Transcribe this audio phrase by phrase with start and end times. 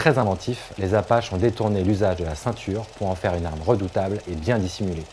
[0.00, 3.60] Très inventifs, les Apaches ont détourné l'usage de la ceinture pour en faire une arme
[3.60, 5.04] redoutable et bien dissimulée.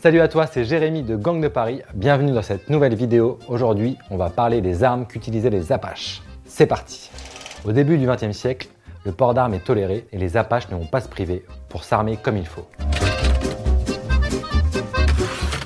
[0.00, 1.82] Salut à toi, c'est Jérémy de Gang de Paris.
[1.92, 3.40] Bienvenue dans cette nouvelle vidéo.
[3.48, 6.22] Aujourd'hui, on va parler des armes qu'utilisaient les Apaches.
[6.46, 7.10] C'est parti
[7.64, 8.68] Au début du XXe siècle,
[9.04, 12.16] le port d'armes est toléré et les Apaches ne vont pas se priver pour s'armer
[12.16, 12.68] comme il faut.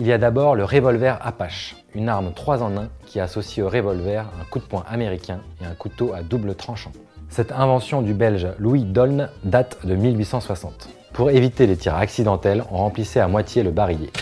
[0.06, 3.68] Il y a d'abord le revolver Apache, une arme 3 en 1 qui associe au
[3.68, 6.92] revolver un coup de poing américain et un couteau à double tranchant.
[7.28, 10.90] Cette invention du belge Louis Dolne date de 1860.
[11.12, 14.12] Pour éviter les tirs accidentels, on remplissait à moitié le barillet.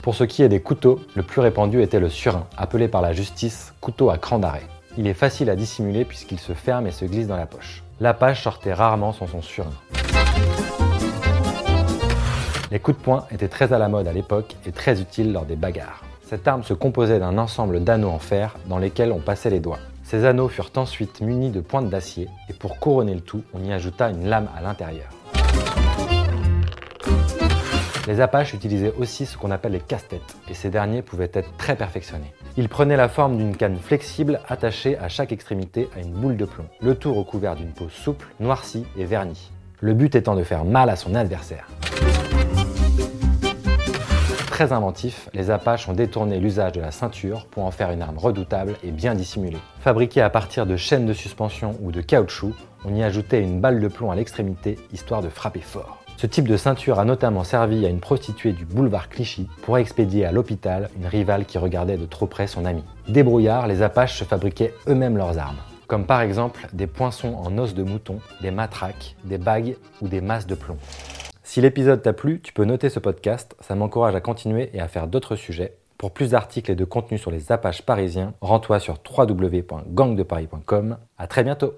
[0.00, 3.12] Pour ce qui est des couteaux, le plus répandu était le surin, appelé par la
[3.12, 4.68] justice couteau à cran d'arrêt.
[4.96, 7.82] Il est facile à dissimuler puisqu'il se ferme et se glisse dans la poche.
[7.98, 9.72] L'Apache sortait rarement sans son surin.
[12.70, 15.46] Les coups de poing étaient très à la mode à l'époque et très utiles lors
[15.46, 16.04] des bagarres.
[16.22, 19.78] Cette arme se composait d'un ensemble d'anneaux en fer dans lesquels on passait les doigts.
[20.04, 23.72] Ces anneaux furent ensuite munis de pointes d'acier et pour couronner le tout, on y
[23.72, 25.08] ajouta une lame à l'intérieur.
[28.06, 31.76] Les Apaches utilisaient aussi ce qu'on appelle les casse-têtes, et ces derniers pouvaient être très
[31.76, 32.32] perfectionnés.
[32.56, 36.46] Ils prenaient la forme d'une canne flexible attachée à chaque extrémité à une boule de
[36.46, 39.50] plomb, le tout recouvert d'une peau souple, noircie et vernie.
[39.80, 41.68] Le but étant de faire mal à son adversaire.
[44.58, 48.18] Très inventifs, les Apaches ont détourné l'usage de la ceinture pour en faire une arme
[48.18, 49.60] redoutable et bien dissimulée.
[49.78, 53.78] Fabriquée à partir de chaînes de suspension ou de caoutchouc, on y ajoutait une balle
[53.78, 56.02] de plomb à l'extrémité histoire de frapper fort.
[56.16, 60.26] Ce type de ceinture a notamment servi à une prostituée du boulevard Clichy pour expédier
[60.26, 62.82] à l'hôpital une rivale qui regardait de trop près son ami.
[63.06, 67.74] Débrouillards, les Apaches se fabriquaient eux-mêmes leurs armes, comme par exemple des poinçons en os
[67.74, 70.78] de mouton, des matraques, des bagues ou des masses de plomb.
[71.48, 74.86] Si l'épisode t'a plu, tu peux noter ce podcast, ça m'encourage à continuer et à
[74.86, 75.78] faire d'autres sujets.
[75.96, 80.98] Pour plus d'articles et de contenus sur les Apaches parisiens, rends-toi sur www.gangdeparis.com.
[81.16, 81.72] À très bientôt